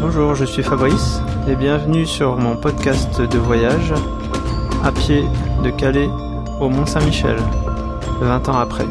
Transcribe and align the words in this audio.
Bonjour, 0.00 0.36
je 0.36 0.44
suis 0.44 0.62
Fabrice 0.62 1.20
et 1.48 1.56
bienvenue 1.56 2.06
sur 2.06 2.36
mon 2.36 2.56
podcast 2.56 3.20
de 3.20 3.36
voyage 3.36 3.92
à 4.84 4.92
pied 4.92 5.24
de 5.64 5.70
Calais 5.70 6.06
au 6.60 6.68
Mont 6.68 6.86
Saint-Michel, 6.86 7.36
20 8.20 8.48
ans 8.48 8.58
après.« 8.58 8.84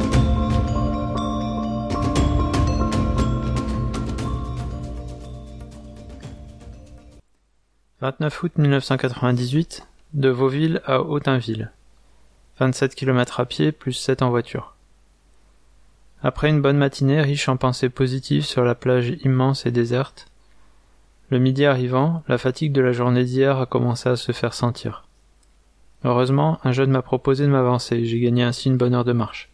29 8.01 8.44
août 8.44 8.51
1998, 8.58 9.87
de 10.13 10.28
Vauville 10.28 10.81
à 10.85 10.99
Autainville. 11.01 11.71
27 12.60 12.96
km 12.96 13.39
à 13.39 13.46
pied 13.46 13.71
plus 13.71 13.94
7 13.94 14.24
en 14.24 14.29
voiture. 14.29 14.76
Après 16.21 16.49
une 16.49 16.62
bonne 16.62 16.77
matinée 16.77 17.21
riche 17.21 17.48
en 17.48 17.55
pensées 17.55 17.89
positives 17.89 18.44
sur 18.44 18.66
la 18.66 18.76
plage 18.76 19.13
immense 19.23 19.66
et 19.66 19.72
déserte, 19.72 20.28
le 21.30 21.40
midi 21.40 21.66
arrivant, 21.66 22.23
la 22.27 22.38
fatigue 22.38 22.72
de 22.72 22.81
la 22.81 22.94
journée 22.94 23.26
d'hier 23.26 23.59
a 23.59 23.66
commencé 23.66 24.08
à 24.08 24.16
se 24.16 24.31
faire 24.31 24.54
sentir. 24.54 25.08
Heureusement, 26.05 26.59
un 26.63 26.72
jeune 26.72 26.91
m'a 26.91 27.02
proposé 27.02 27.45
de 27.45 27.52
m'avancer, 27.52 28.05
j'ai 28.05 28.20
gagné 28.20 28.44
ainsi 28.44 28.70
une 28.70 28.77
bonne 28.77 28.94
heure 28.94 29.04
de 29.04 29.13
marche. 29.13 29.49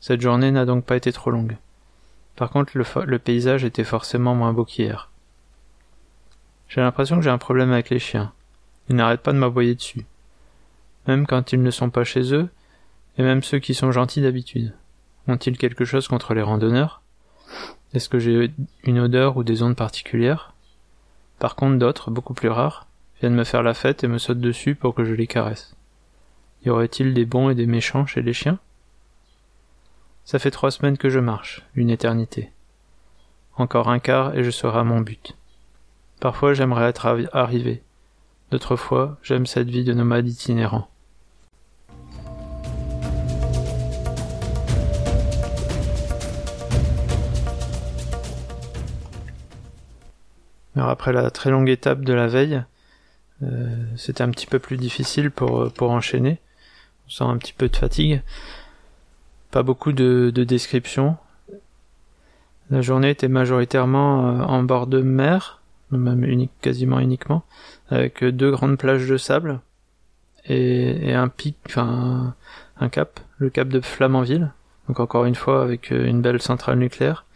Cette 0.00 0.20
journée 0.20 0.52
n'a 0.52 0.64
donc 0.64 0.84
pas 0.84 0.96
été 0.96 1.12
trop 1.12 1.30
longue. 1.30 1.56
Par 2.36 2.50
contre, 2.50 2.72
le, 2.76 3.18
paysage 3.18 3.64
était 3.64 3.84
forcément 3.84 4.34
moins 4.34 4.52
beau 4.52 4.64
qu'hier. 4.64 5.10
J'ai 6.68 6.80
l'impression 6.80 7.16
que 7.16 7.22
j'ai 7.22 7.30
un 7.30 7.38
problème 7.38 7.72
avec 7.72 7.90
les 7.90 7.98
chiens. 7.98 8.32
Ils 8.88 8.96
n'arrêtent 8.96 9.22
pas 9.22 9.32
de 9.32 9.38
m'aboyer 9.38 9.74
dessus. 9.74 10.06
Même 11.08 11.26
quand 11.26 11.52
ils 11.52 11.62
ne 11.62 11.70
sont 11.70 11.90
pas 11.90 12.04
chez 12.04 12.32
eux, 12.32 12.48
et 13.18 13.22
même 13.22 13.42
ceux 13.42 13.58
qui 13.58 13.74
sont 13.74 13.92
gentils 13.92 14.22
d'habitude. 14.22 14.72
Ont-ils 15.26 15.58
quelque 15.58 15.84
chose 15.84 16.08
contre 16.08 16.34
les 16.34 16.42
randonneurs? 16.42 17.02
Est-ce 17.92 18.08
que 18.08 18.18
j'ai 18.18 18.52
une 18.84 19.00
odeur 19.00 19.36
ou 19.36 19.44
des 19.44 19.62
ondes 19.62 19.76
particulières? 19.76 20.54
Par 21.42 21.56
contre 21.56 21.76
d'autres, 21.76 22.12
beaucoup 22.12 22.34
plus 22.34 22.50
rares, 22.50 22.86
viennent 23.18 23.34
me 23.34 23.42
faire 23.42 23.64
la 23.64 23.74
fête 23.74 24.04
et 24.04 24.06
me 24.06 24.18
sautent 24.18 24.38
dessus 24.38 24.76
pour 24.76 24.94
que 24.94 25.04
je 25.04 25.12
les 25.12 25.26
caresse. 25.26 25.74
Y 26.64 26.70
aurait-il 26.70 27.14
des 27.14 27.24
bons 27.24 27.50
et 27.50 27.56
des 27.56 27.66
méchants 27.66 28.06
chez 28.06 28.22
les 28.22 28.32
chiens? 28.32 28.60
Ça 30.24 30.38
fait 30.38 30.52
trois 30.52 30.70
semaines 30.70 30.96
que 30.96 31.08
je 31.08 31.18
marche, 31.18 31.66
une 31.74 31.90
éternité. 31.90 32.52
Encore 33.56 33.88
un 33.88 33.98
quart 33.98 34.36
et 34.36 34.44
je 34.44 34.52
serai 34.52 34.78
à 34.78 34.84
mon 34.84 35.00
but. 35.00 35.36
Parfois 36.20 36.54
j'aimerais 36.54 36.88
être 36.88 37.06
arrivé. 37.32 37.82
D'autres 38.52 38.76
fois, 38.76 39.18
j'aime 39.24 39.46
cette 39.46 39.68
vie 39.68 39.82
de 39.82 39.94
nomade 39.94 40.28
itinérant. 40.28 40.91
Alors 50.74 50.88
après 50.88 51.12
la 51.12 51.30
très 51.30 51.50
longue 51.50 51.68
étape 51.68 52.00
de 52.00 52.14
la 52.14 52.26
veille, 52.28 52.62
euh, 53.42 53.84
c'était 53.96 54.22
un 54.22 54.30
petit 54.30 54.46
peu 54.46 54.58
plus 54.58 54.76
difficile 54.76 55.30
pour, 55.30 55.72
pour 55.72 55.90
enchaîner. 55.90 56.40
On 57.06 57.10
sent 57.10 57.24
un 57.24 57.36
petit 57.36 57.52
peu 57.52 57.68
de 57.68 57.76
fatigue. 57.76 58.22
Pas 59.50 59.62
beaucoup 59.62 59.92
de, 59.92 60.32
de 60.34 60.44
descriptions. 60.44 61.16
La 62.70 62.80
journée 62.80 63.10
était 63.10 63.28
majoritairement 63.28 64.28
euh, 64.28 64.42
en 64.44 64.62
bord 64.62 64.86
de 64.86 65.02
mer, 65.02 65.60
même 65.90 66.24
unique, 66.24 66.52
quasiment 66.62 67.00
uniquement, 67.00 67.42
avec 67.90 68.24
deux 68.24 68.50
grandes 68.50 68.78
plages 68.78 69.06
de 69.06 69.18
sable 69.18 69.60
et, 70.46 71.10
et 71.10 71.14
un 71.14 71.28
pic, 71.28 71.56
enfin 71.66 72.34
un 72.80 72.88
cap, 72.88 73.20
le 73.36 73.50
cap 73.50 73.68
de 73.68 73.80
Flamanville. 73.80 74.52
Donc 74.88 75.00
encore 75.00 75.26
une 75.26 75.34
fois 75.34 75.62
avec 75.62 75.90
une 75.90 76.22
belle 76.22 76.40
centrale 76.40 76.78
nucléaire, 76.78 77.26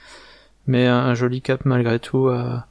mais 0.66 0.86
un, 0.86 0.96
un 0.96 1.14
joli 1.14 1.42
cap 1.42 1.66
malgré 1.66 1.98
tout 1.98 2.28
à, 2.28 2.66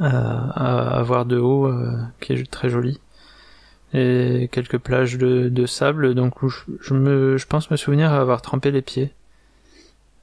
à, 0.00 1.02
voir 1.04 1.26
de 1.26 1.38
haut, 1.38 1.66
euh, 1.66 1.96
qui 2.20 2.32
est 2.32 2.50
très 2.50 2.68
joli. 2.68 3.00
Et 3.92 4.48
quelques 4.50 4.78
plages 4.78 5.18
de, 5.18 5.48
de 5.48 5.66
sable, 5.66 6.14
donc 6.14 6.42
où 6.42 6.48
je, 6.48 6.94
me, 6.94 7.36
je 7.36 7.46
pense 7.46 7.70
me 7.70 7.76
souvenir 7.76 8.12
avoir 8.12 8.42
trempé 8.42 8.70
les 8.70 8.82
pieds. 8.82 9.12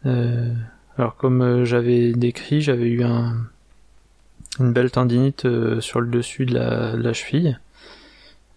Euh, 0.05 0.53
alors 0.97 1.15
comme 1.15 1.41
euh, 1.41 1.65
j'avais 1.65 2.11
décrit, 2.11 2.61
j'avais 2.61 2.89
eu 2.89 3.03
un, 3.03 3.37
une 4.59 4.73
belle 4.73 4.91
tendinite 4.91 5.47
sur 5.79 6.01
le 6.01 6.07
dessus 6.07 6.45
de 6.45 6.55
la, 6.55 6.95
la, 6.97 7.13
cheville. 7.13 7.59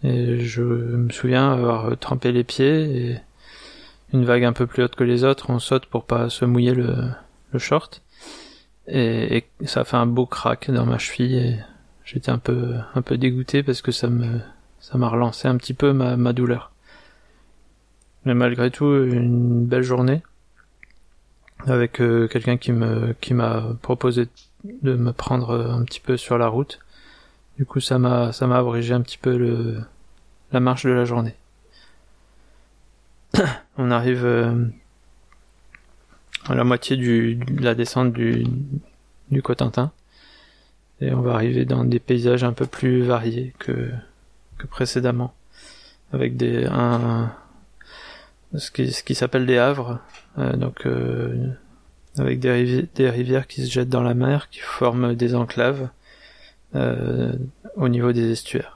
Et 0.03 0.39
je 0.41 0.63
me 0.63 1.09
souviens 1.11 1.53
avoir 1.53 1.97
trempé 1.97 2.33
les 2.33 2.43
pieds 2.43 3.11
et 3.11 3.17
une 4.11 4.25
vague 4.25 4.43
un 4.43 4.53
peu 4.53 4.67
plus 4.67 4.83
haute 4.83 4.95
que 4.95 5.05
les 5.05 5.23
autres, 5.23 5.49
on 5.49 5.59
saute 5.59 5.85
pour 5.85 6.03
pas 6.03 6.29
se 6.29 6.43
mouiller 6.43 6.75
le, 6.75 7.09
le 7.53 7.59
short 7.59 8.01
et, 8.87 9.45
ça 9.65 9.83
fait 9.83 9.97
un 9.97 10.05
beau 10.05 10.25
crack 10.25 10.69
dans 10.71 10.85
ma 10.85 10.97
cheville 10.97 11.37
et 11.37 11.59
j'étais 12.03 12.29
un 12.29 12.37
peu 12.37 12.75
un 12.93 13.01
peu 13.01 13.17
dégoûté 13.17 13.63
parce 13.63 13.81
que 13.81 13.91
ça 13.91 14.07
m'a 14.07 15.07
relancé 15.09 15.47
un 15.47 15.57
petit 15.57 15.73
peu 15.73 15.93
ma, 15.93 16.33
douleur. 16.33 16.71
Mais 18.25 18.33
malgré 18.33 18.71
tout 18.71 18.93
une 18.93 19.65
belle 19.65 19.83
journée 19.83 20.23
avec 21.67 22.01
euh, 22.01 22.27
quelqu'un 22.27 22.57
qui 22.57 22.71
m'a 22.71 23.63
proposé 23.81 24.27
de 24.81 24.95
me 24.95 25.13
prendre 25.13 25.53
un 25.71 25.83
petit 25.83 25.99
peu 25.99 26.17
sur 26.17 26.37
la 26.37 26.47
route. 26.47 26.79
Du 27.57 27.65
coup 27.65 27.79
ça 27.79 27.99
m'a 27.99 28.31
ça 28.33 28.45
un 28.45 29.01
petit 29.01 29.17
peu 29.17 29.83
la 30.51 30.59
marche 30.59 30.85
de 30.85 30.91
la 30.91 31.05
journée. 31.05 31.35
On 33.77 33.91
arrive 33.91 34.25
euh, 34.25 34.67
la 36.53 36.63
moitié 36.63 36.97
du, 36.97 37.35
de 37.35 37.63
la 37.63 37.75
descente 37.75 38.13
du, 38.13 38.45
du 39.31 39.41
Cotentin. 39.41 39.91
Et 41.01 41.11
on 41.13 41.21
va 41.21 41.33
arriver 41.33 41.65
dans 41.65 41.83
des 41.83 41.99
paysages 41.99 42.43
un 42.43 42.53
peu 42.53 42.65
plus 42.65 43.01
variés 43.01 43.53
que, 43.59 43.89
précédemment. 44.69 45.33
Avec 46.13 46.37
des, 46.37 46.65
un, 46.65 47.33
ce 48.55 48.71
qui, 48.71 48.91
ce 48.91 49.03
qui 49.03 49.15
s'appelle 49.15 49.45
des 49.45 49.57
havres, 49.57 49.99
euh, 50.37 50.55
donc 50.55 50.85
euh, 50.85 51.49
avec 52.17 52.39
des, 52.39 52.51
rivières, 52.51 52.85
des 52.95 53.09
rivières 53.09 53.47
qui 53.47 53.65
se 53.65 53.71
jettent 53.71 53.89
dans 53.89 54.03
la 54.03 54.13
mer, 54.13 54.49
qui 54.49 54.59
forment 54.59 55.15
des 55.15 55.35
enclaves 55.35 55.89
euh, 56.75 57.33
au 57.75 57.89
niveau 57.89 58.13
des 58.13 58.31
estuaires. 58.31 58.74